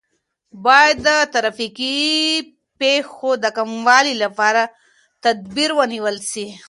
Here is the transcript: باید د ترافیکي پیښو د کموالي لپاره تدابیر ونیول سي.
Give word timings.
باید 0.65 0.97
د 1.07 1.09
ترافیکي 1.33 1.97
پیښو 2.79 3.31
د 3.43 3.45
کموالي 3.57 4.15
لپاره 4.23 4.61
تدابیر 5.23 5.69
ونیول 5.77 6.17
سي. 6.31 6.45